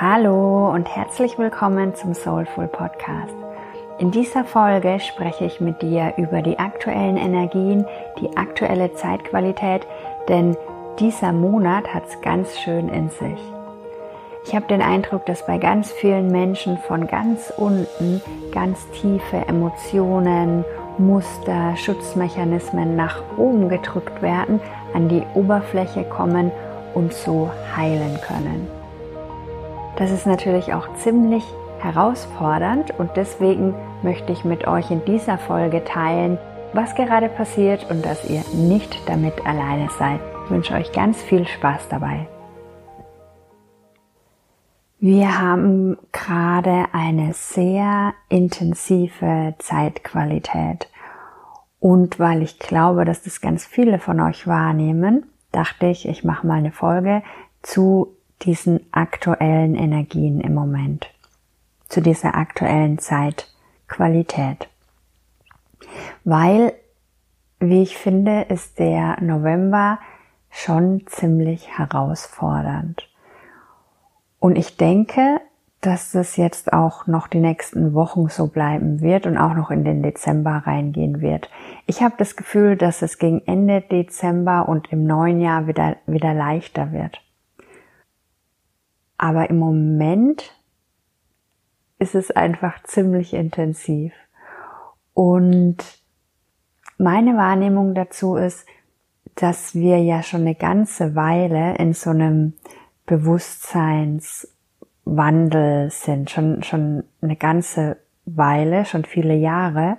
[0.00, 3.34] Hallo und herzlich willkommen zum Soulful Podcast.
[3.98, 7.84] In dieser Folge spreche ich mit dir über die aktuellen Energien,
[8.20, 9.88] die aktuelle Zeitqualität,
[10.28, 10.56] denn
[11.00, 13.40] dieser Monat hat es ganz schön in sich.
[14.46, 18.22] Ich habe den Eindruck, dass bei ganz vielen Menschen von ganz unten
[18.52, 20.64] ganz tiefe Emotionen,
[20.98, 24.60] Muster, Schutzmechanismen nach oben gedrückt werden,
[24.94, 26.52] an die Oberfläche kommen
[26.94, 28.77] und so heilen können.
[29.98, 31.42] Das ist natürlich auch ziemlich
[31.80, 36.38] herausfordernd und deswegen möchte ich mit euch in dieser Folge teilen,
[36.72, 40.20] was gerade passiert und dass ihr nicht damit alleine seid.
[40.44, 42.28] Ich wünsche euch ganz viel Spaß dabei.
[45.00, 50.88] Wir haben gerade eine sehr intensive Zeitqualität.
[51.80, 56.46] Und weil ich glaube, dass das ganz viele von euch wahrnehmen, dachte ich, ich mache
[56.46, 57.22] mal eine Folge
[57.62, 61.10] zu diesen aktuellen Energien im Moment,
[61.88, 64.68] zu dieser aktuellen Zeitqualität.
[66.24, 66.72] Weil,
[67.58, 69.98] wie ich finde, ist der November
[70.50, 73.08] schon ziemlich herausfordernd.
[74.40, 75.40] Und ich denke,
[75.80, 79.84] dass das jetzt auch noch die nächsten Wochen so bleiben wird und auch noch in
[79.84, 81.50] den Dezember reingehen wird.
[81.86, 86.34] Ich habe das Gefühl, dass es gegen Ende Dezember und im neuen Jahr wieder, wieder
[86.34, 87.20] leichter wird.
[89.18, 90.54] Aber im Moment
[91.98, 94.14] ist es einfach ziemlich intensiv.
[95.12, 95.76] Und
[96.96, 98.64] meine Wahrnehmung dazu ist,
[99.34, 102.52] dass wir ja schon eine ganze Weile in so einem
[103.06, 109.96] Bewusstseinswandel sind, schon, schon eine ganze Weile, schon viele Jahre,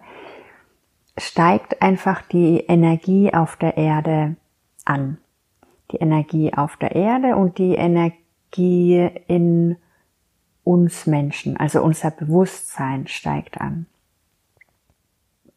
[1.17, 4.37] steigt einfach die Energie auf der Erde
[4.85, 5.17] an.
[5.91, 8.15] Die Energie auf der Erde und die Energie
[8.57, 9.77] in
[10.63, 13.87] uns Menschen, also unser Bewusstsein steigt an.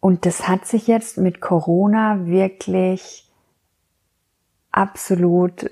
[0.00, 3.28] Und das hat sich jetzt mit Corona wirklich
[4.72, 5.70] absolut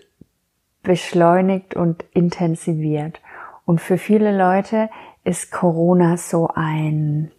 [0.83, 3.21] beschleunigt und intensiviert.
[3.65, 4.89] Und für viele Leute
[5.25, 7.31] ist Corona so ein,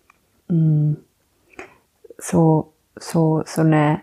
[0.48, 0.94] mm,
[2.18, 4.02] so, so, so eine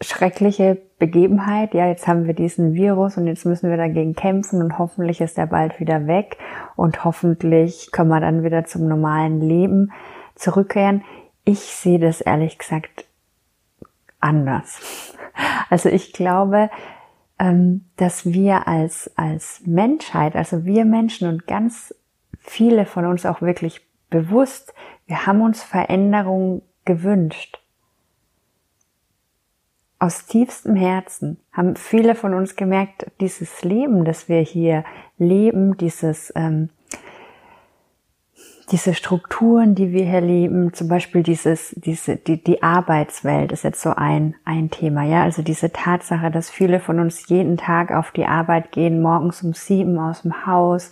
[0.00, 1.74] schreckliche Begebenheit.
[1.74, 5.38] Ja, jetzt haben wir diesen Virus und jetzt müssen wir dagegen kämpfen und hoffentlich ist
[5.38, 6.36] er bald wieder weg
[6.74, 9.92] und hoffentlich können wir dann wieder zum normalen Leben
[10.34, 11.02] zurückkehren.
[11.44, 13.06] Ich sehe das ehrlich gesagt
[14.20, 15.14] anders.
[15.68, 16.70] Also ich glaube,
[17.38, 21.94] ähm, dass wir als, als Menschheit, also wir Menschen und ganz
[22.38, 24.72] viele von uns auch wirklich bewusst,
[25.06, 27.60] wir haben uns Veränderung gewünscht.
[29.98, 34.84] Aus tiefstem Herzen haben viele von uns gemerkt, dieses Leben, das wir hier
[35.18, 36.68] leben, dieses ähm,
[38.70, 43.80] diese Strukturen, die wir hier leben, zum Beispiel dieses, diese, die, die Arbeitswelt ist jetzt
[43.80, 45.22] so ein, ein Thema, ja.
[45.22, 49.52] Also diese Tatsache, dass viele von uns jeden Tag auf die Arbeit gehen, morgens um
[49.52, 50.90] sieben aus dem Haus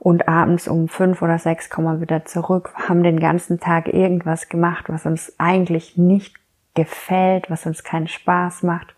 [0.00, 4.48] und abends um fünf oder sechs kommen wir wieder zurück, haben den ganzen Tag irgendwas
[4.48, 6.34] gemacht, was uns eigentlich nicht
[6.74, 8.94] gefällt, was uns keinen Spaß macht.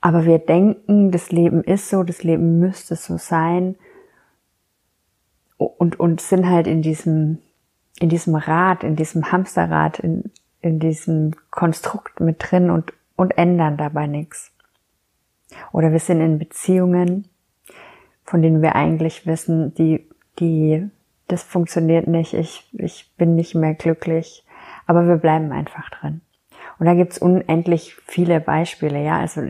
[0.00, 3.76] Aber wir denken, das Leben ist so, das Leben müsste so sein
[5.56, 7.38] und, und sind halt in diesem,
[7.98, 10.30] in diesem Rad, in diesem Hamsterrad, in,
[10.60, 14.52] in diesem Konstrukt mit drin und, und ändern dabei nichts.
[15.72, 17.28] Oder wir sind in Beziehungen,
[18.24, 20.08] von denen wir eigentlich wissen, die,
[20.38, 20.88] die,
[21.28, 24.44] das funktioniert nicht, ich, ich bin nicht mehr glücklich,
[24.86, 26.20] aber wir bleiben einfach drin.
[26.78, 29.42] Und da gibt's unendlich viele Beispiele, ja, also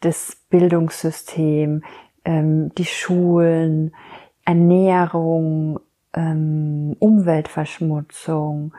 [0.00, 1.82] das Bildungssystem,
[2.24, 3.94] ähm, die Schulen,
[4.44, 5.80] Ernährung,
[6.14, 8.74] ähm, Umweltverschmutzung,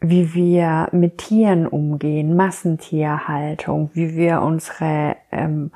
[0.00, 5.70] wie wir mit Tieren umgehen, Massentierhaltung, wie wir unsere ähm,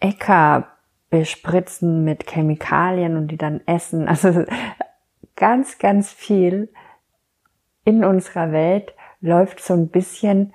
[0.00, 0.68] Äcker
[1.08, 4.08] bespritzen mit Chemikalien und die dann essen.
[4.08, 4.44] Also
[5.36, 6.68] ganz, ganz viel
[7.86, 8.92] in unserer Welt
[9.22, 10.52] läuft so ein bisschen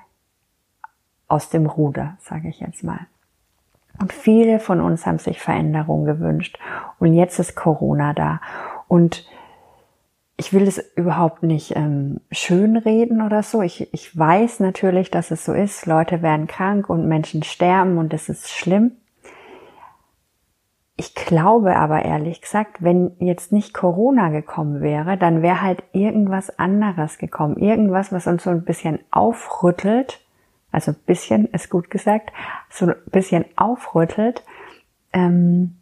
[1.27, 3.07] aus dem Ruder, sage ich jetzt mal.
[3.99, 6.59] Und viele von uns haben sich Veränderung gewünscht.
[6.99, 8.41] Und jetzt ist Corona da.
[8.87, 9.25] Und
[10.35, 13.61] ich will es überhaupt nicht ähm, schönreden oder so.
[13.61, 15.85] Ich, ich weiß natürlich, dass es so ist.
[15.85, 18.91] Leute werden krank und Menschen sterben und es ist schlimm.
[21.01, 26.59] Ich glaube aber ehrlich gesagt, wenn jetzt nicht Corona gekommen wäre, dann wäre halt irgendwas
[26.59, 27.57] anderes gekommen.
[27.57, 30.19] Irgendwas, was uns so ein bisschen aufrüttelt
[30.71, 32.31] also ein bisschen ist gut gesagt,
[32.69, 34.45] so ein bisschen aufrüttelt,
[35.13, 35.77] ähm,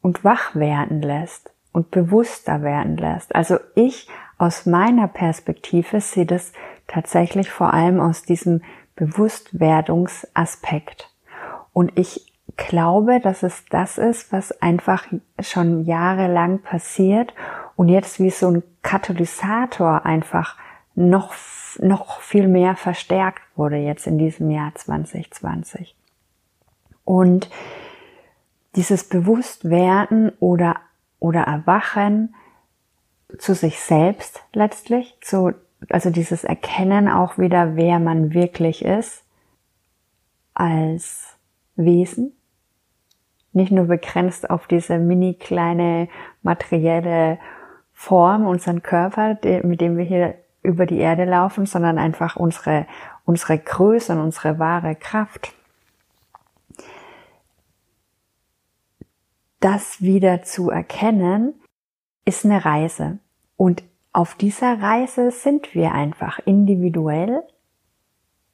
[0.00, 3.36] und wach werden lässt und bewusster werden lässt.
[3.36, 6.52] Also ich aus meiner Perspektive sehe das
[6.88, 8.62] tatsächlich vor allem aus diesem
[8.96, 11.11] Bewusstwerdungsaspekt.
[11.72, 15.06] Und ich glaube, dass es das ist, was einfach
[15.40, 17.34] schon jahrelang passiert
[17.76, 20.56] und jetzt wie so ein Katalysator einfach
[20.94, 21.34] noch,
[21.78, 25.96] noch viel mehr verstärkt wurde jetzt in diesem Jahr 2020.
[27.04, 27.48] Und
[28.76, 30.76] dieses Bewusstwerden oder,
[31.18, 32.34] oder Erwachen
[33.38, 35.52] zu sich selbst letztlich, zu,
[35.88, 39.24] also dieses Erkennen auch wieder, wer man wirklich ist
[40.54, 41.36] als
[41.76, 42.32] Wesen,
[43.52, 46.08] nicht nur begrenzt auf diese mini kleine
[46.42, 47.38] materielle
[47.92, 52.86] Form, unseren Körper, mit dem wir hier über die Erde laufen, sondern einfach unsere,
[53.24, 55.52] unsere Größe und unsere wahre Kraft.
[59.60, 61.54] Das wieder zu erkennen,
[62.24, 63.18] ist eine Reise.
[63.56, 63.82] Und
[64.12, 67.42] auf dieser Reise sind wir einfach individuell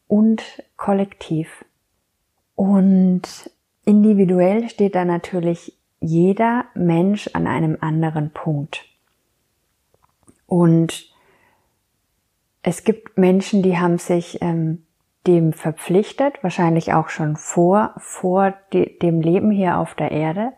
[0.06, 1.64] und kollektiv.
[2.58, 3.52] Und
[3.84, 8.84] individuell steht da natürlich jeder Mensch an einem anderen Punkt.
[10.44, 11.08] Und
[12.62, 14.84] es gibt Menschen, die haben sich ähm,
[15.28, 20.52] dem verpflichtet, wahrscheinlich auch schon vor, vor de, dem Leben hier auf der Erde.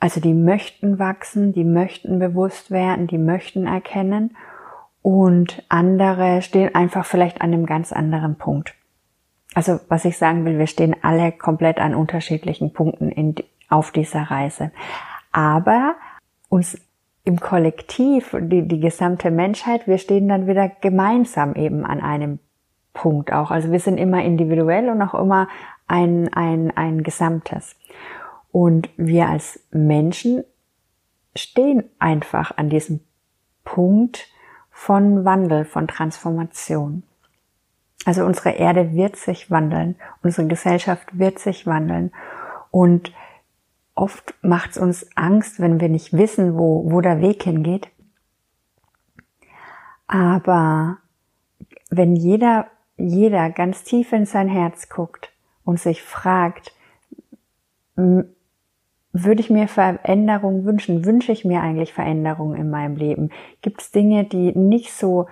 [0.00, 4.34] Also die möchten wachsen, die möchten bewusst werden, die möchten erkennen
[5.02, 8.74] und andere stehen einfach vielleicht an einem ganz anderen Punkt.
[9.54, 13.34] Also was ich sagen will, wir stehen alle komplett an unterschiedlichen Punkten in,
[13.68, 14.70] auf dieser Reise.
[15.32, 15.96] Aber
[16.48, 16.78] uns
[17.24, 22.38] im Kollektiv, die, die gesamte Menschheit, wir stehen dann wieder gemeinsam eben an einem
[22.94, 23.50] Punkt auch.
[23.50, 25.48] Also wir sind immer individuell und auch immer
[25.86, 27.76] ein, ein, ein Gesamtes.
[28.50, 30.44] Und wir als Menschen
[31.34, 33.00] stehen einfach an diesem
[33.64, 34.28] Punkt
[34.84, 37.04] von Wandel, von Transformation.
[38.04, 39.94] Also unsere Erde wird sich wandeln,
[40.24, 42.10] unsere Gesellschaft wird sich wandeln
[42.72, 43.12] und
[43.94, 47.90] oft macht es uns Angst, wenn wir nicht wissen, wo, wo der Weg hingeht.
[50.08, 50.98] Aber
[51.90, 55.32] wenn jeder, jeder ganz tief in sein Herz guckt
[55.62, 56.74] und sich fragt,
[59.12, 61.04] würde ich mir Veränderung wünschen?
[61.04, 63.30] Wünsche ich mir eigentlich Veränderung in meinem Leben?
[63.60, 65.26] Gibt es Dinge, die nicht so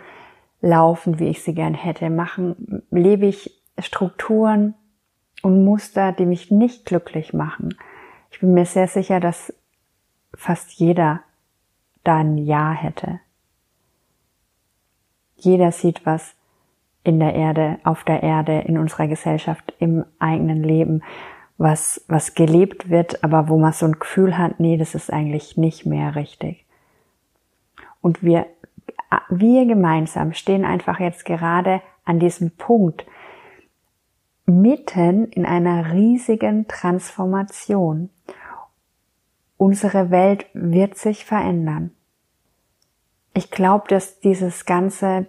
[0.60, 2.10] laufen, wie ich sie gern hätte?
[2.10, 4.74] Machen, lebe ich Strukturen
[5.42, 7.74] und Muster, die mich nicht glücklich machen?
[8.30, 9.54] Ich bin mir sehr sicher, dass
[10.34, 11.20] fast jeder
[12.04, 13.20] da ein Ja hätte.
[15.36, 16.34] Jeder sieht was
[17.02, 21.02] in der Erde, auf der Erde, in unserer Gesellschaft, im eigenen Leben,
[21.60, 25.58] was, was gelebt wird, aber wo man so ein Gefühl hat, nee, das ist eigentlich
[25.58, 26.64] nicht mehr richtig.
[28.00, 28.46] Und wir,
[29.28, 33.04] wir gemeinsam stehen einfach jetzt gerade an diesem Punkt,
[34.46, 38.08] mitten in einer riesigen Transformation.
[39.58, 41.90] Unsere Welt wird sich verändern.
[43.34, 45.26] Ich glaube, dass dieses ganze,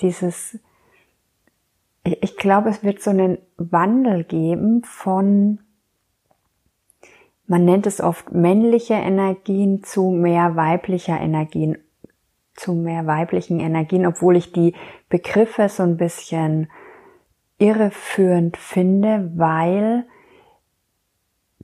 [0.00, 0.58] dieses,
[2.04, 5.58] ich glaube, es wird so einen Wandel geben von,
[7.46, 11.78] man nennt es oft männliche Energien zu mehr weiblicher Energien,
[12.54, 14.74] zu mehr weiblichen Energien, obwohl ich die
[15.08, 16.70] Begriffe so ein bisschen
[17.58, 20.06] irreführend finde, weil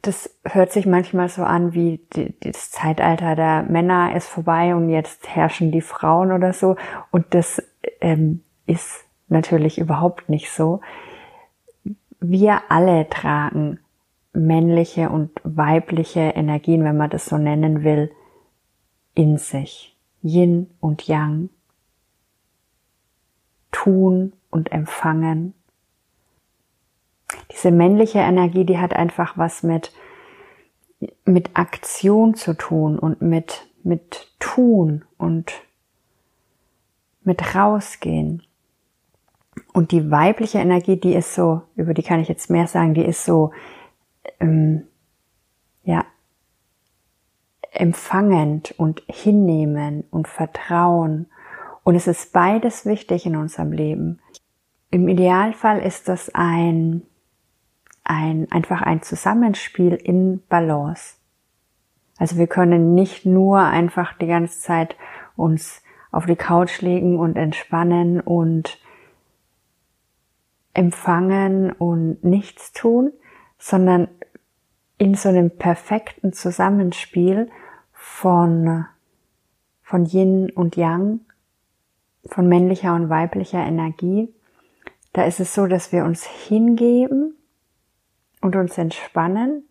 [0.02, 2.00] das hört sich manchmal so an wie
[2.40, 6.76] das Zeitalter der Männer ist vorbei und jetzt herrschen die Frauen oder so.
[7.10, 7.62] Und das
[8.00, 10.80] ähm, ist natürlich überhaupt nicht so.
[12.18, 13.78] Wir alle tragen
[14.32, 18.10] männliche und weibliche Energien, wenn man das so nennen will,
[19.14, 19.96] in sich.
[20.22, 21.50] Yin und Yang.
[23.72, 25.54] Tun und empfangen
[27.50, 29.92] diese männliche Energie, die hat einfach was mit,
[31.24, 35.52] mit Aktion zu tun und mit, mit tun und
[37.22, 38.42] mit rausgehen.
[39.72, 43.04] Und die weibliche Energie, die ist so, über die kann ich jetzt mehr sagen, die
[43.04, 43.52] ist so,
[44.38, 44.86] ähm,
[45.84, 46.04] ja,
[47.72, 51.26] empfangend und hinnehmen und vertrauen.
[51.82, 54.20] Und es ist beides wichtig in unserem Leben.
[54.90, 57.02] Im Idealfall ist das ein
[58.10, 61.16] ein, einfach ein Zusammenspiel in Balance.
[62.18, 64.96] Also wir können nicht nur einfach die ganze Zeit
[65.36, 68.78] uns auf die Couch legen und entspannen und
[70.74, 73.12] empfangen und nichts tun,
[73.60, 74.08] sondern
[74.98, 77.48] in so einem perfekten Zusammenspiel
[77.92, 78.86] von,
[79.82, 81.20] von Yin und Yang,
[82.26, 84.34] von männlicher und weiblicher Energie.
[85.12, 87.36] Da ist es so, dass wir uns hingeben
[88.40, 89.64] und uns entspannen,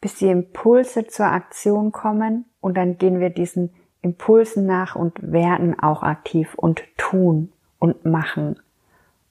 [0.00, 3.70] bis die Impulse zur Aktion kommen und dann gehen wir diesen
[4.02, 8.58] Impulsen nach und werden auch aktiv und tun und machen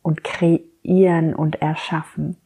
[0.04, 2.38] und kreieren und erschaffen.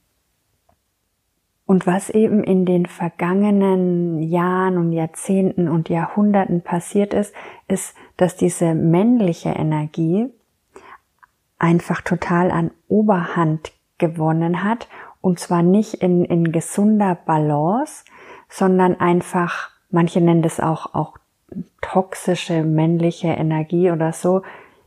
[1.65, 7.33] Und was eben in den vergangenen Jahren und Jahrzehnten und Jahrhunderten passiert ist,
[7.67, 10.27] ist, dass diese männliche Energie
[11.57, 14.89] einfach total an Oberhand gewonnen hat
[15.21, 18.03] und zwar nicht in, in gesunder Balance,
[18.49, 21.17] sondern einfach, manche nennen das auch, auch
[21.81, 24.41] toxische männliche Energie oder so.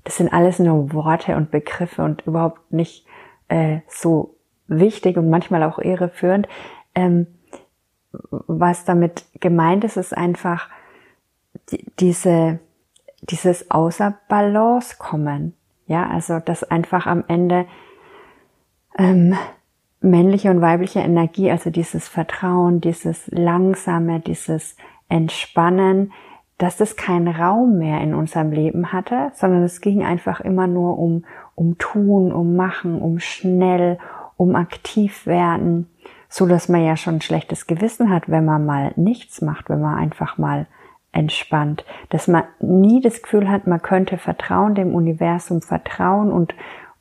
[0.05, 3.07] Das sind alles nur Worte und Begriffe und überhaupt nicht
[3.49, 4.36] äh, so
[4.69, 6.49] wichtig und manchmal auch irreführend.
[6.95, 7.27] Ähm,
[8.13, 10.69] was damit gemeint ist, ist einfach
[11.71, 12.61] die, diese,
[13.23, 15.55] dieses Außer Balance kommen.
[15.87, 17.67] Ja, also dass einfach am Ende
[18.99, 19.37] ähm,
[20.01, 24.77] männliche und weibliche Energie, also dieses Vertrauen, dieses Langsame, dieses
[25.09, 26.13] Entspannen,
[26.59, 30.99] dass das keinen Raum mehr in unserem Leben hatte, sondern es ging einfach immer nur
[30.99, 33.99] um, um tun, um machen, um schnell,
[34.37, 35.89] um aktiv werden,
[36.29, 39.81] so dass man ja schon ein schlechtes Gewissen hat, wenn man mal nichts macht, wenn
[39.81, 40.67] man einfach mal
[41.13, 46.55] entspannt, dass man nie das Gefühl hat, man könnte vertrauen, dem Universum vertrauen und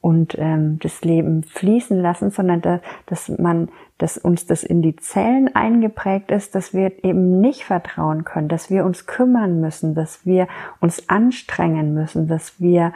[0.05, 4.95] und ähm, das Leben fließen lassen, sondern da, dass man, dass uns das in die
[4.97, 10.23] Zellen eingeprägt ist, dass wir eben nicht vertrauen können, dass wir uns kümmern müssen, dass
[10.23, 10.47] wir
[10.79, 12.93] uns anstrengen müssen, dass wir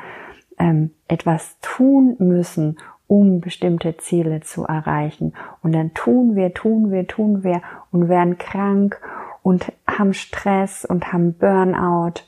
[0.60, 2.78] ähm, etwas tun müssen,
[3.10, 5.34] um bestimmte Ziele zu erreichen.
[5.64, 9.02] Und dann tun wir, tun wir, tun wir und werden krank
[9.42, 12.22] und haben Stress und haben Burnout,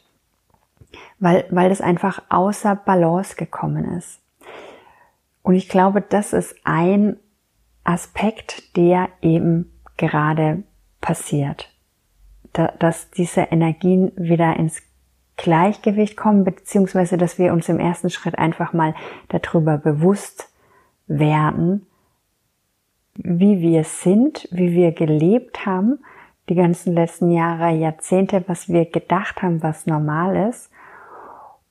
[1.20, 4.20] weil, weil das einfach außer Balance gekommen ist.
[5.44, 7.18] Und ich glaube, das ist ein
[7.84, 10.64] Aspekt, der eben gerade
[11.00, 11.70] passiert.
[12.54, 14.82] dass diese Energien wieder ins
[15.38, 18.96] Gleichgewicht kommen, beziehungsweise dass wir uns im ersten Schritt einfach mal
[19.30, 20.51] darüber bewusst
[21.08, 21.86] werden,
[23.16, 26.00] wie wir sind, wie wir gelebt haben,
[26.50, 30.72] die ganzen letzten Jahre, Jahrzehnte, was wir gedacht haben, was normal ist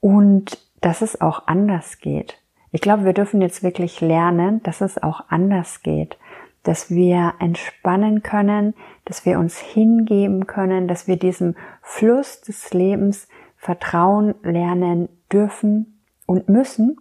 [0.00, 2.38] und dass es auch anders geht.
[2.72, 6.18] Ich glaube, wir dürfen jetzt wirklich lernen, dass es auch anders geht,
[6.62, 13.28] dass wir entspannen können, dass wir uns hingeben können, dass wir diesem Fluss des Lebens
[13.56, 16.96] Vertrauen lernen dürfen und müssen.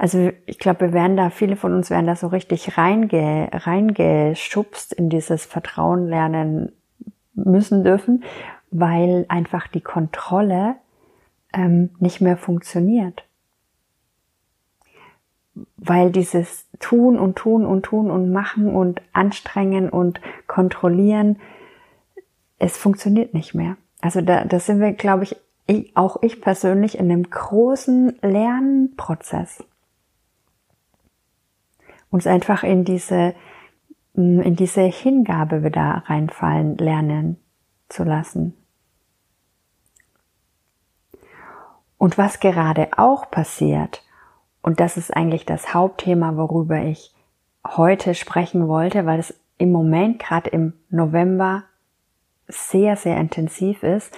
[0.00, 4.94] Also ich glaube, wir werden da, viele von uns werden da so richtig reinge, reingeschubst
[4.94, 6.72] in dieses Vertrauen lernen
[7.34, 8.24] müssen dürfen,
[8.70, 10.76] weil einfach die Kontrolle
[11.52, 13.24] ähm, nicht mehr funktioniert
[15.76, 21.38] weil dieses Tun und Tun und Tun und Machen und Anstrengen und Kontrollieren,
[22.58, 23.76] es funktioniert nicht mehr.
[24.00, 29.64] Also da, da sind wir, glaube ich, ich, auch ich persönlich in einem großen Lernprozess.
[32.10, 33.34] Uns einfach in diese,
[34.14, 37.38] in diese Hingabe wieder reinfallen lernen
[37.88, 38.54] zu lassen.
[41.98, 44.02] Und was gerade auch passiert,
[44.62, 47.14] und das ist eigentlich das Hauptthema, worüber ich
[47.66, 51.64] heute sprechen wollte, weil es im Moment, gerade im November,
[52.48, 54.16] sehr, sehr intensiv ist.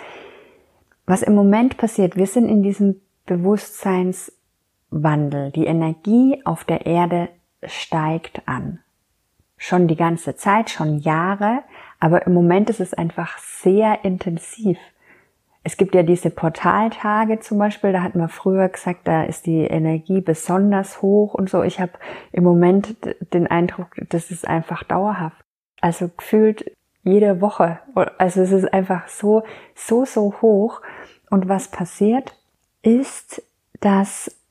[1.07, 5.51] Was im Moment passiert, wir sind in diesem Bewusstseinswandel.
[5.51, 7.29] Die Energie auf der Erde
[7.67, 8.81] steigt an.
[9.57, 11.63] Schon die ganze Zeit, schon Jahre,
[12.01, 14.79] aber im Moment ist es einfach sehr intensiv.
[15.65, 19.61] Es gibt ja diese Portaltage zum Beispiel, da hat man früher gesagt, da ist die
[19.61, 21.63] Energie besonders hoch und so.
[21.63, 21.93] Ich habe
[22.33, 22.97] im Moment
[23.33, 25.45] den Eindruck, das ist einfach dauerhaft.
[25.81, 26.73] Also gefühlt
[27.05, 27.79] jede Woche.
[28.19, 30.81] Also es ist einfach so, so, so hoch.
[31.31, 32.37] Und was passiert
[32.83, 33.43] ist,
[33.81, 34.42] dass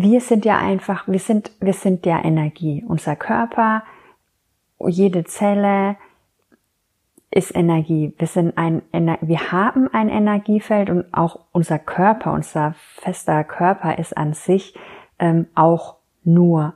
[0.00, 2.82] wir sind ja einfach, wir sind, wir sind ja Energie.
[2.86, 3.82] Unser Körper,
[4.78, 5.96] jede Zelle,
[7.30, 8.14] ist Energie.
[8.18, 14.16] Wir sind ein, wir haben ein Energiefeld und auch unser Körper, unser fester Körper ist
[14.16, 14.74] an sich
[15.18, 16.74] ähm, auch nur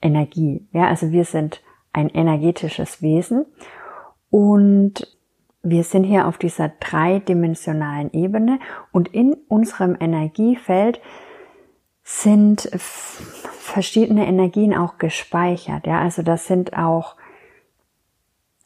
[0.00, 0.66] Energie.
[0.72, 3.44] Ja, also wir sind ein energetisches Wesen
[4.30, 5.06] und
[5.64, 8.58] wir sind hier auf dieser dreidimensionalen Ebene
[8.92, 11.00] und in unserem Energiefeld
[12.20, 15.86] sind verschiedene Energien auch gespeichert.
[15.86, 17.16] Ja, also das sind auch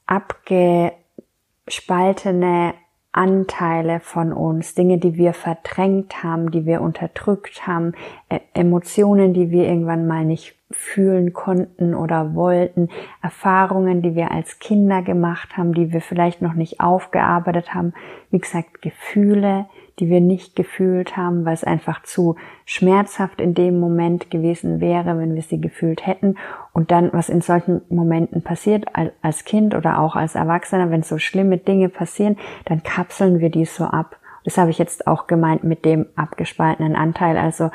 [0.06, 2.74] abgespaltene
[3.12, 7.94] Anteile von uns, Dinge, die wir verdrängt haben, die wir unterdrückt haben,
[8.28, 12.90] e Emotionen, die wir irgendwann mal nicht fühlen konnten oder wollten,
[13.22, 17.94] Erfahrungen, die wir als Kinder gemacht haben, die wir vielleicht noch nicht aufgearbeitet haben,
[18.30, 19.66] wie gesagt, Gefühle,
[19.98, 22.36] die wir nicht gefühlt haben, weil es einfach zu
[22.66, 26.36] schmerzhaft in dem Moment gewesen wäre, wenn wir sie gefühlt hätten.
[26.72, 28.84] Und dann, was in solchen Momenten passiert,
[29.22, 32.36] als Kind oder auch als Erwachsener, wenn so schlimme Dinge passieren,
[32.66, 34.16] dann kapseln wir die so ab.
[34.44, 37.38] Das habe ich jetzt auch gemeint mit dem abgespaltenen Anteil.
[37.38, 37.70] Also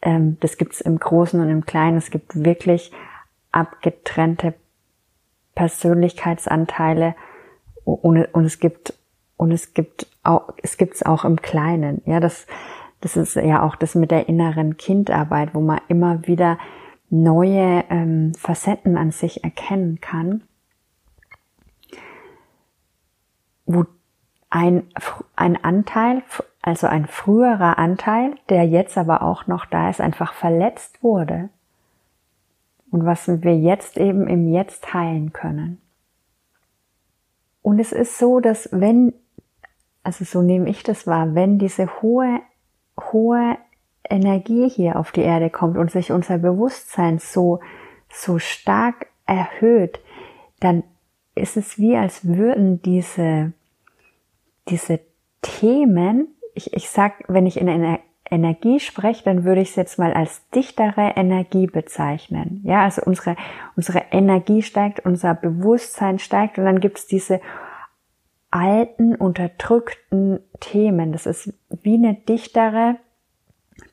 [0.00, 1.98] ähm, das gibt's im Großen und im Kleinen.
[1.98, 2.92] Es gibt wirklich
[3.50, 4.54] abgetrennte
[5.56, 7.16] Persönlichkeitsanteile
[7.84, 8.94] und, und es gibt
[9.38, 12.02] und es gibt auch, es gibt's auch im Kleinen.
[12.04, 12.46] Ja, das,
[13.00, 16.58] das ist ja auch das mit der inneren Kindarbeit, wo man immer wieder
[17.08, 20.42] neue ähm, Facetten an sich erkennen kann,
[23.64, 23.86] wo
[24.50, 24.88] ein,
[25.36, 26.22] ein Anteil,
[26.60, 31.48] also ein früherer Anteil, der jetzt aber auch noch da ist, einfach verletzt wurde.
[32.90, 35.80] Und was wir jetzt eben im Jetzt heilen können.
[37.62, 39.12] Und es ist so, dass wenn
[40.02, 42.40] also so nehme ich das wahr, wenn diese hohe,
[43.12, 43.56] hohe
[44.08, 47.60] Energie hier auf die Erde kommt und sich unser Bewusstsein so,
[48.08, 50.00] so stark erhöht,
[50.60, 50.82] dann
[51.34, 53.52] ist es wie, als würden diese,
[54.68, 55.00] diese
[55.42, 58.00] Themen, ich, ich sag, wenn ich in einer
[58.30, 62.60] Energie spreche, dann würde ich es jetzt mal als dichtere Energie bezeichnen.
[62.64, 63.36] Ja, also unsere,
[63.76, 67.40] unsere Energie steigt, unser Bewusstsein steigt und dann gibt es diese
[68.50, 71.12] alten, unterdrückten Themen.
[71.12, 71.52] Das ist
[71.82, 72.96] wie eine dichtere,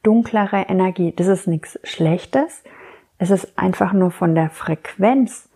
[0.03, 1.13] dunklere Energie.
[1.15, 2.63] Das ist nichts Schlechtes.
[3.17, 5.49] Es ist einfach nur von der Frequenz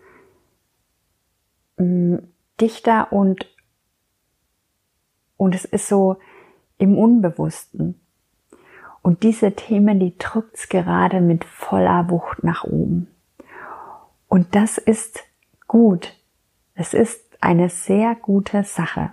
[1.78, 2.16] mm,
[2.60, 3.46] dichter und,
[5.36, 6.16] und es ist so
[6.78, 8.00] im Unbewussten.
[9.02, 13.08] Und diese Themen, die drückt's gerade mit voller Wucht nach oben.
[14.28, 15.24] Und das ist
[15.66, 16.14] gut.
[16.74, 19.12] Es ist eine sehr gute Sache.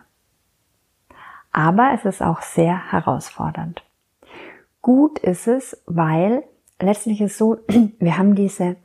[1.51, 3.83] Aber es ist auch sehr herausfordernd.
[4.81, 6.43] Gut ist es, weil
[6.79, 7.57] letztlich ist so,
[7.99, 8.75] wir haben diese,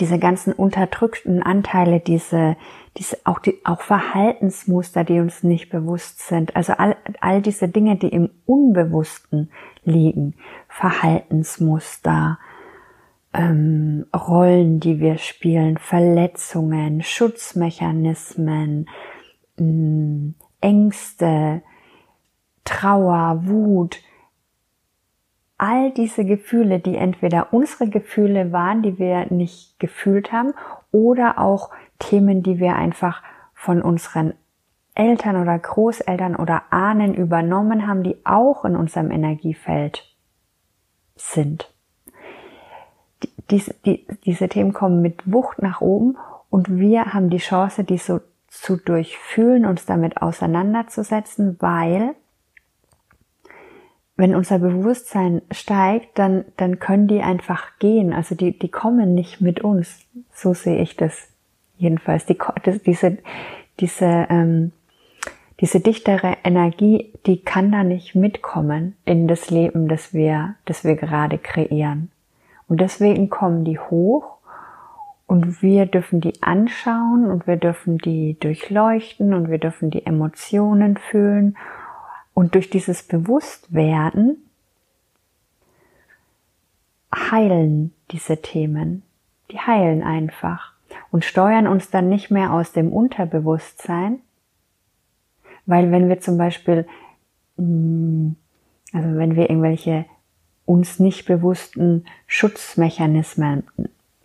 [0.00, 2.56] diese ganzen unterdrückten Anteile, diese,
[2.96, 6.56] diese, auch die, auch Verhaltensmuster, die uns nicht bewusst sind.
[6.56, 9.50] Also all, all diese Dinge, die im Unbewussten
[9.84, 10.34] liegen.
[10.68, 12.38] Verhaltensmuster,
[13.36, 18.88] ähm, Rollen, die wir spielen, Verletzungen, Schutzmechanismen,
[19.58, 21.62] mm, Ängste,
[22.64, 24.00] Trauer, Wut,
[25.58, 30.54] all diese Gefühle, die entweder unsere Gefühle waren, die wir nicht gefühlt haben,
[30.90, 33.22] oder auch Themen, die wir einfach
[33.54, 34.34] von unseren
[34.94, 40.04] Eltern oder Großeltern oder Ahnen übernommen haben, die auch in unserem Energiefeld
[41.16, 41.75] sind
[43.50, 46.16] diese, die, diese Themen kommen mit Wucht nach oben
[46.50, 52.14] und wir haben die Chance, die so zu durchfühlen, uns damit auseinanderzusetzen, weil
[54.16, 58.14] wenn unser Bewusstsein steigt, dann, dann können die einfach gehen.
[58.14, 60.06] Also die, die kommen nicht mit uns.
[60.32, 61.28] So sehe ich das
[61.76, 62.24] jedenfalls.
[62.24, 62.38] Die,
[62.86, 63.18] diese,
[63.78, 64.72] diese, ähm,
[65.60, 70.96] diese dichtere Energie, die kann da nicht mitkommen in das Leben, das wir, das wir
[70.96, 72.10] gerade kreieren.
[72.68, 74.38] Und deswegen kommen die hoch
[75.26, 80.96] und wir dürfen die anschauen und wir dürfen die durchleuchten und wir dürfen die Emotionen
[80.96, 81.56] fühlen.
[82.34, 84.36] Und durch dieses Bewusstwerden
[87.14, 89.02] heilen diese Themen.
[89.50, 90.72] Die heilen einfach
[91.10, 94.20] und steuern uns dann nicht mehr aus dem Unterbewusstsein,
[95.66, 96.86] weil wenn wir zum Beispiel,
[97.56, 98.30] mm,
[98.92, 100.04] also wenn wir irgendwelche
[100.66, 103.64] uns nicht bewussten Schutzmechanismen,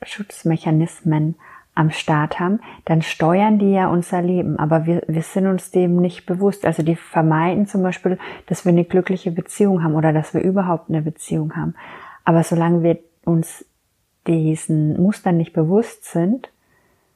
[0.01, 1.35] Schutzmechanismen
[1.73, 5.97] am Start haben, dann steuern die ja unser Leben, aber wir, wir sind uns dem
[5.97, 6.65] nicht bewusst.
[6.65, 10.89] Also die vermeiden zum Beispiel, dass wir eine glückliche Beziehung haben oder dass wir überhaupt
[10.89, 11.75] eine Beziehung haben.
[12.25, 13.65] Aber solange wir uns
[14.27, 16.51] diesen Mustern nicht bewusst sind,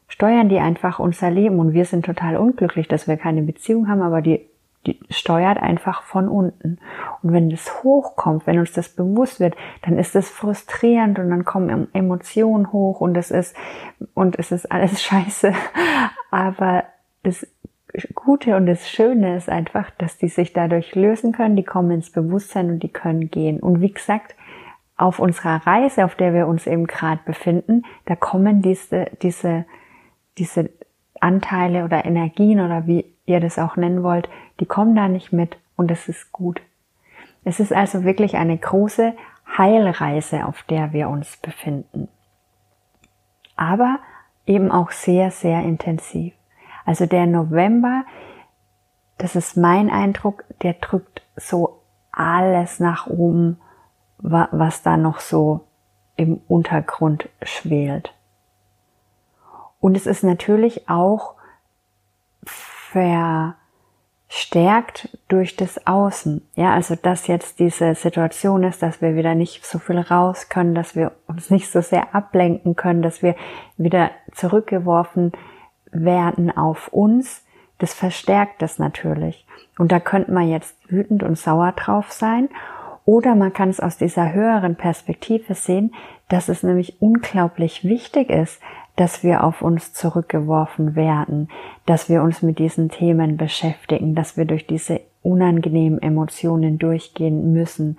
[0.08, 4.02] steuern die einfach unser Leben und wir sind total unglücklich, dass wir keine Beziehung haben,
[4.02, 4.48] aber die die
[5.10, 6.80] steuert einfach von unten.
[7.22, 11.46] Und wenn das hochkommt, wenn uns das bewusst wird, dann ist es frustrierend und dann
[11.46, 13.56] kommen Emotionen hoch und es ist,
[14.14, 15.54] und es ist alles scheiße.
[16.32, 16.84] Aber
[17.24, 17.48] das
[18.14, 22.12] Gute und das Schöne ist einfach, dass die sich dadurch lösen können, die kommen ins
[22.12, 23.60] Bewusstsein und die können gehen.
[23.60, 24.36] Und wie gesagt,
[24.98, 29.66] auf unserer Reise, auf der wir uns eben gerade befinden, da kommen diese, diese,
[30.38, 30.70] diese
[31.20, 35.58] Anteile oder Energien oder wie ihr das auch nennen wollt, die kommen da nicht mit
[35.76, 36.62] und es ist gut.
[37.44, 39.14] Es ist also wirklich eine große
[39.58, 42.08] Heilreise, auf der wir uns befinden.
[43.56, 44.00] Aber
[44.46, 46.34] eben auch sehr, sehr intensiv.
[46.86, 48.04] Also der November,
[49.18, 53.60] das ist mein Eindruck, der drückt so alles nach oben,
[54.18, 55.62] was da noch so
[56.16, 58.14] im Untergrund schwelt.
[59.80, 61.35] Und es ist natürlich auch
[64.28, 66.42] verstärkt durch das Außen.
[66.56, 70.76] Ja, also dass jetzt diese Situation ist, dass wir wieder nicht so viel raus können,
[70.76, 73.36] dass wir uns nicht so sehr ablenken können, dass wir
[73.78, 75.34] wieder zurückgeworfen
[75.92, 77.46] werden auf uns.
[77.78, 79.46] Das verstärkt das natürlich.
[79.78, 82.50] Und da könnte man jetzt wütend und sauer drauf sein.
[83.04, 85.94] Oder man kann es aus dieser höheren Perspektive sehen,
[86.30, 88.62] dass es nämlich unglaublich wichtig ist,
[88.96, 91.50] dass wir auf uns zurückgeworfen werden,
[91.86, 97.98] dass wir uns mit diesen Themen beschäftigen, dass wir durch diese unangenehmen Emotionen durchgehen müssen,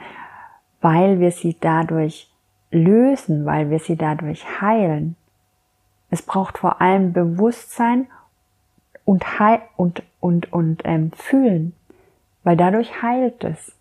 [0.80, 2.30] weil wir sie dadurch
[2.70, 5.16] lösen, weil wir sie dadurch heilen.
[6.10, 8.06] Es braucht vor allem Bewusstsein
[9.04, 11.74] und, heil und, und, und ähm, fühlen,
[12.42, 13.75] weil dadurch heilt es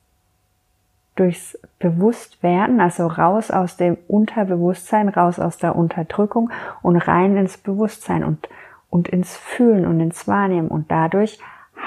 [1.15, 6.51] durchs Bewusstwerden, also raus aus dem Unterbewusstsein, raus aus der Unterdrückung
[6.81, 8.49] und rein ins Bewusstsein und,
[8.89, 11.39] und ins Fühlen und ins Wahrnehmen und dadurch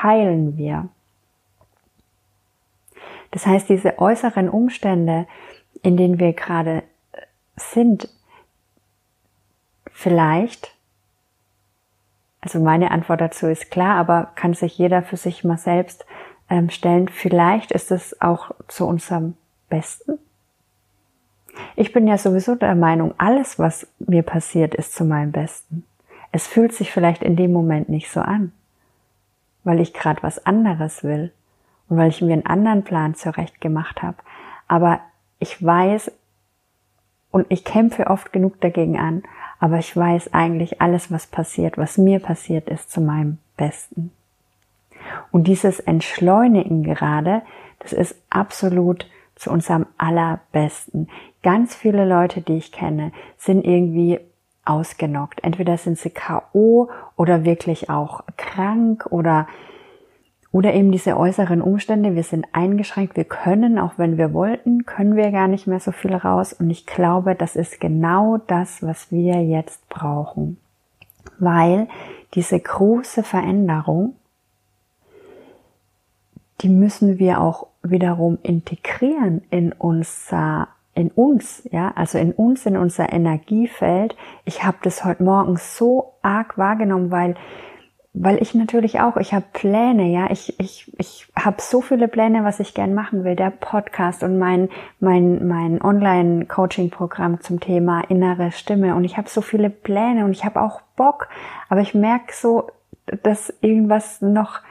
[0.03, 0.89] heilen wir.
[3.31, 5.27] Das heißt, diese äußeren Umstände,
[5.83, 6.83] in denen wir gerade
[7.57, 8.09] sind,
[9.93, 10.75] vielleicht,
[12.41, 16.07] also meine Antwort dazu ist klar, aber kann sich jeder für sich mal selbst
[16.51, 19.35] ähm, stellen, vielleicht ist es auch zu unserem
[19.69, 20.19] Besten.
[21.77, 25.85] Ich bin ja sowieso der Meinung, alles, was mir passiert, ist zu meinem Besten.
[26.33, 28.53] Es fühlt sich vielleicht in dem Moment nicht so an,
[29.65, 31.33] weil ich gerade was anderes will
[31.89, 34.19] und weil ich mir einen anderen Plan zurecht gemacht habe.
[34.69, 35.01] Aber
[35.39, 36.13] ich weiß
[37.31, 39.23] und ich kämpfe oft genug dagegen an,
[39.59, 44.13] aber ich weiß eigentlich alles, was passiert, was mir passiert ist, zu meinem Besten.
[45.31, 47.43] Und dieses Entschleunigen gerade,
[47.81, 51.09] das ist absolut zu unserem allerbesten.
[51.43, 54.21] Ganz viele Leute, die ich kenne, sind irgendwie
[54.65, 55.43] ausgenockt.
[55.43, 59.47] Entweder sind sie KO oder wirklich auch krank oder
[60.51, 65.15] oder eben diese äußeren Umstände, wir sind eingeschränkt, wir können, auch wenn wir wollten, können
[65.15, 66.55] wir gar nicht mehr so viel raus.
[66.55, 70.57] Und ich glaube, das ist genau das, was wir jetzt brauchen.
[71.39, 71.87] Weil
[72.33, 74.15] diese große Veränderung,
[76.61, 82.77] die müssen wir auch wiederum integrieren in unser in uns, ja, also in uns, in
[82.77, 84.17] unser Energiefeld.
[84.45, 87.37] Ich habe das heute Morgen so arg wahrgenommen, weil
[88.15, 92.43] weil ich natürlich auch, ich habe Pläne, ja, ich ich ich habe so viele Pläne,
[92.43, 97.61] was ich gern machen will, der Podcast und mein mein mein Online Coaching Programm zum
[97.61, 98.97] Thema innere Stimme.
[98.97, 101.29] Und ich habe so viele Pläne und ich habe auch Bock,
[101.69, 102.67] aber ich merke so,
[103.23, 104.63] dass irgendwas noch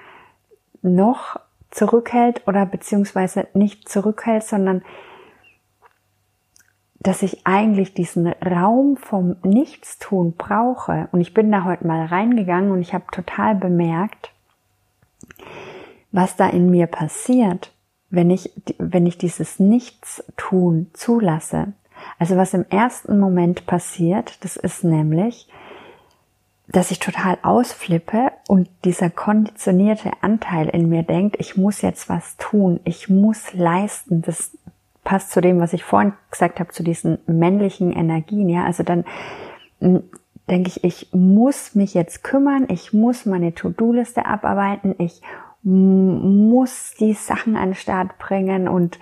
[0.81, 1.39] noch
[1.77, 4.81] zurückhält oder beziehungsweise nicht zurückhält, sondern
[6.99, 11.07] dass ich eigentlich diesen Raum vom Nichtstun brauche.
[11.11, 14.31] Und ich bin da heute mal reingegangen und ich habe total bemerkt,
[16.11, 17.71] was da in mir passiert,
[18.09, 21.73] wenn ich, wenn ich dieses Nichtstun zulasse.
[22.17, 25.47] Also was im ersten Moment passiert, das ist nämlich,
[26.69, 32.35] dass ich total ausflippe und dieser konditionierte Anteil in mir denkt, ich muss jetzt was
[32.37, 34.21] tun, ich muss leisten.
[34.21, 34.51] Das
[35.03, 38.49] passt zu dem, was ich vorhin gesagt habe, zu diesen männlichen Energien.
[38.49, 39.05] Ja, also dann
[39.79, 40.03] hm,
[40.49, 45.21] denke ich, ich muss mich jetzt kümmern, ich muss meine To-Do-Liste abarbeiten, ich
[45.63, 48.99] muss die Sachen an den Start bringen und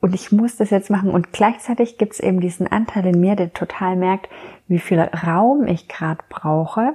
[0.00, 1.10] und ich muss das jetzt machen.
[1.10, 4.28] Und gleichzeitig gibt es eben diesen Anteil in mir, der total merkt,
[4.68, 6.94] wie viel Raum ich gerade brauche,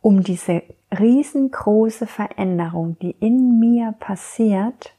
[0.00, 0.62] um diese
[0.98, 4.94] riesengroße Veränderung, die in mir passiert,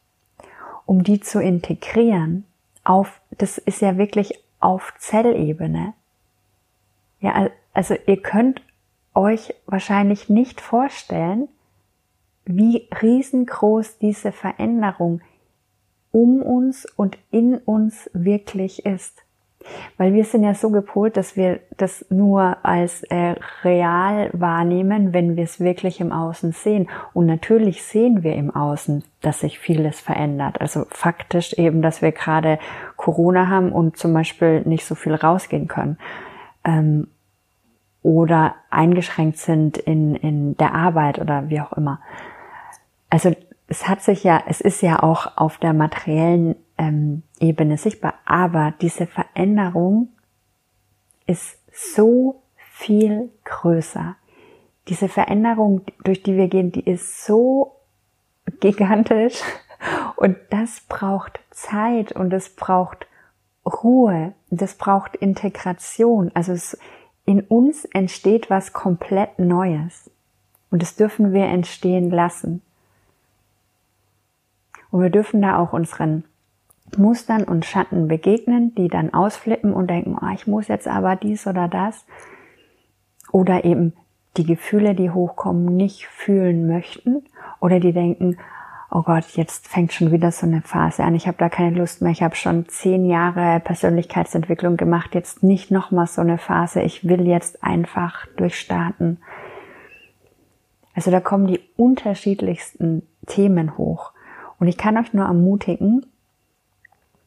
[0.85, 2.45] um die zu integrieren.
[2.83, 5.93] Auf, das ist ja wirklich auf Zellebene.
[7.19, 8.61] Ja, also ihr könnt
[9.13, 11.47] euch wahrscheinlich nicht vorstellen,
[12.45, 15.21] wie riesengroß diese Veränderung
[16.11, 19.23] um uns und in uns wirklich ist.
[19.97, 25.35] Weil wir sind ja so gepolt, dass wir das nur als äh, real wahrnehmen, wenn
[25.35, 26.89] wir es wirklich im Außen sehen.
[27.13, 30.61] Und natürlich sehen wir im Außen, dass sich vieles verändert.
[30.61, 32.57] Also faktisch eben, dass wir gerade
[32.95, 35.97] Corona haben und zum Beispiel nicht so viel rausgehen können.
[36.63, 37.07] Ähm,
[38.01, 41.99] oder eingeschränkt sind in, in der Arbeit oder wie auch immer.
[43.09, 43.35] Also
[43.69, 48.73] es hat sich ja, es ist ja auch auf der materiellen ähm, Ebene sichtbar, aber
[48.81, 50.09] diese Veränderung
[51.27, 54.15] ist so viel größer.
[54.87, 57.75] Diese Veränderung, durch die wir gehen, die ist so
[58.59, 59.39] gigantisch
[60.15, 63.05] und das braucht Zeit und es braucht
[63.65, 66.31] Ruhe, das braucht Integration.
[66.33, 66.75] Also es,
[67.25, 70.09] in uns entsteht was komplett Neues
[70.71, 72.63] und das dürfen wir entstehen lassen.
[74.91, 76.23] Und wir dürfen da auch unseren
[76.97, 81.45] Mustern und Schatten begegnen, die dann ausflippen und denken, oh, ich muss jetzt aber dies
[81.45, 82.05] oder das.
[83.31, 83.93] Oder eben
[84.37, 87.23] die Gefühle, die hochkommen, nicht fühlen möchten.
[87.59, 88.37] Oder die denken,
[88.91, 92.01] oh Gott, jetzt fängt schon wieder so eine Phase an, ich habe da keine Lust
[92.01, 97.07] mehr, ich habe schon zehn Jahre Persönlichkeitsentwicklung gemacht, jetzt nicht nochmal so eine Phase, ich
[97.07, 99.19] will jetzt einfach durchstarten.
[100.95, 104.11] Also da kommen die unterschiedlichsten Themen hoch.
[104.59, 106.05] Und ich kann euch nur ermutigen,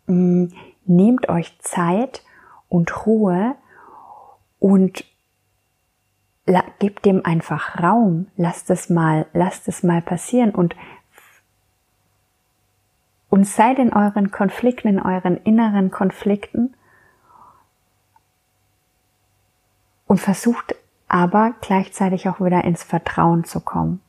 [0.06, 0.46] mm,
[0.84, 2.22] nehmt euch Zeit
[2.68, 3.54] und Ruhe
[4.58, 5.04] und
[6.78, 10.74] gebt dem einfach Raum, lasst es mal, lasst es mal passieren und
[13.30, 16.74] und seid in euren Konflikten, in euren inneren Konflikten
[20.06, 20.74] und versucht
[21.08, 24.02] aber gleichzeitig auch wieder ins Vertrauen zu kommen.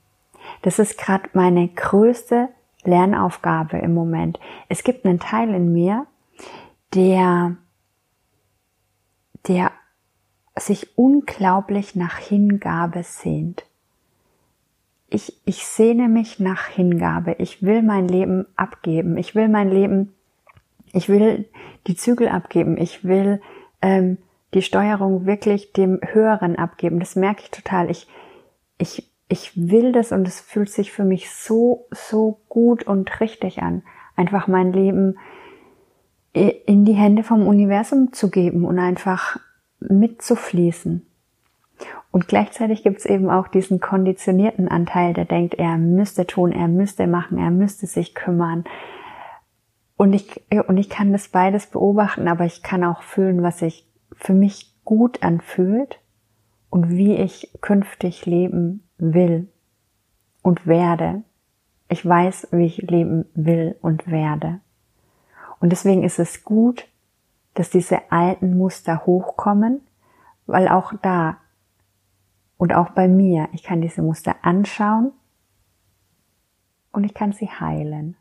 [0.62, 2.50] Das ist gerade meine größte
[2.88, 4.40] Lernaufgabe im Moment.
[4.70, 6.06] Es gibt einen Teil in mir,
[6.94, 7.58] der,
[9.48, 9.72] der
[10.58, 13.66] sich unglaublich nach Hingabe sehnt.
[15.10, 17.36] Ich, ich sehne mich nach Hingabe.
[17.40, 19.18] Ich will mein Leben abgeben.
[19.18, 20.14] Ich will mein Leben,
[20.92, 21.48] ich will
[21.88, 22.78] die Zügel abgeben.
[22.78, 23.42] Ich will
[23.82, 24.18] ähm,
[24.54, 27.00] die Steuerung wirklich dem Höheren abgeben.
[27.00, 27.90] Das merke ich total.
[27.90, 28.08] Ich,
[28.78, 33.64] ich ich will das und es fühlt sich für mich so, so gut und richtig
[33.64, 33.82] an,
[34.16, 35.18] einfach mein Leben
[36.34, 39.40] in die Hände vom Universum zu geben und einfach
[39.80, 41.06] mitzufließen.
[42.12, 46.68] Und gleichzeitig gibt es eben auch diesen konditionierten Anteil, der denkt, er müsste tun, er
[46.68, 48.66] müsste machen, er müsste sich kümmern.
[49.98, 53.88] Und ich, und ich kann das beides beobachten, aber ich kann auch fühlen, was sich
[54.16, 56.00] für mich gut anfühlt
[56.70, 59.48] und wie ich künftig leben will
[60.42, 61.24] und werde.
[61.90, 64.60] Ich weiß, wie ich leben will und werde.
[65.60, 66.88] Und deswegen ist es gut,
[67.54, 69.82] dass diese alten Muster hochkommen,
[70.46, 71.38] weil auch da
[72.58, 75.12] und auch bei mir, ich kann diese Muster anschauen
[76.92, 78.16] und ich kann sie heilen.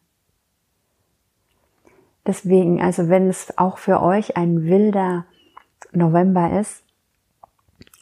[2.26, 5.26] Deswegen, also wenn es auch für euch ein wilder
[5.92, 6.84] November ist,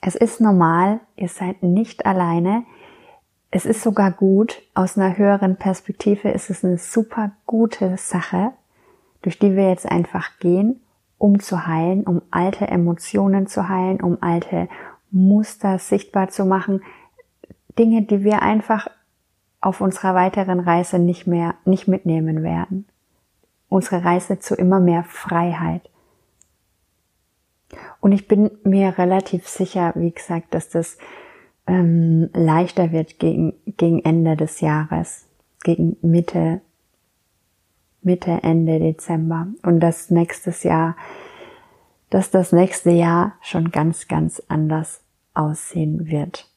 [0.00, 2.64] es ist normal, ihr seid nicht alleine.
[3.50, 8.52] Es ist sogar gut, aus einer höheren Perspektive ist es eine super gute Sache,
[9.22, 10.80] durch die wir jetzt einfach gehen,
[11.18, 14.68] um zu heilen, um alte Emotionen zu heilen, um alte
[15.10, 16.82] Muster sichtbar zu machen.
[17.78, 18.88] Dinge, die wir einfach
[19.60, 22.86] auf unserer weiteren Reise nicht mehr, nicht mitnehmen werden.
[23.68, 25.90] Unsere Reise zu immer mehr Freiheit.
[28.00, 30.96] Und ich bin mir relativ sicher, wie gesagt, dass das
[31.66, 35.26] ähm, leichter wird gegen, gegen Ende des Jahres,
[35.62, 36.62] gegen Mitte,
[38.02, 39.48] Mitte, Ende Dezember.
[39.62, 40.96] Und das nächstes Jahr,
[42.08, 45.02] dass das nächste Jahr schon ganz, ganz anders
[45.34, 46.48] aussehen wird.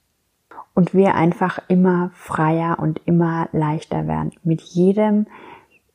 [0.74, 4.32] Und wir einfach immer freier und immer leichter werden.
[4.44, 5.28] Mit jedem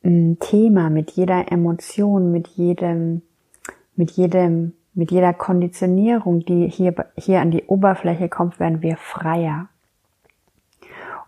[0.03, 3.23] mm, Thema, mit jeder Emotion, mit jedem,
[3.95, 9.69] mit jedem mit jeder Konditionierung, die hier, hier an die Oberfläche kommt, werden wir freier.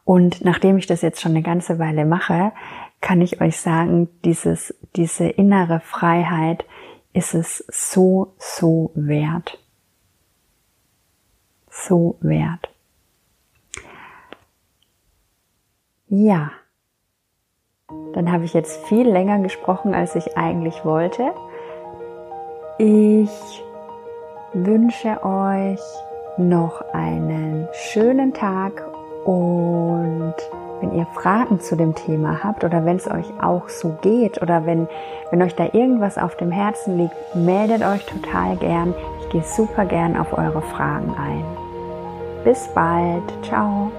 [0.03, 2.51] Und nachdem ich das jetzt schon eine ganze Weile mache,
[2.99, 6.65] kann ich euch sagen, dieses, diese innere Freiheit
[7.13, 9.57] ist es so, so wert.
[11.69, 12.69] So wert.
[16.09, 16.51] Ja,
[18.13, 21.31] dann habe ich jetzt viel länger gesprochen, als ich eigentlich wollte.
[22.83, 23.63] Ich
[24.53, 25.79] wünsche euch
[26.37, 28.83] noch einen schönen Tag
[29.23, 30.33] Und
[30.79, 34.65] wenn ihr Fragen zu dem Thema habt oder wenn es euch auch so geht oder
[34.65, 34.87] wenn,
[35.29, 38.95] wenn euch da irgendwas auf dem Herzen liegt, meldet euch total gern.
[39.19, 41.45] Ich gehe super gern auf eure Fragen ein.
[42.43, 43.31] Bis bald.
[43.43, 43.91] Ciao.